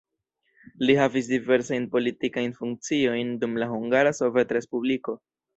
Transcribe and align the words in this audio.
Li 0.85 0.95
havis 0.99 1.29
diversajn 1.33 1.85
politikajn 1.97 2.57
funkciojn 2.63 3.37
dum 3.45 3.63
la 3.65 3.71
Hungara 3.77 4.19
Sovetrespubliko. 4.23 5.17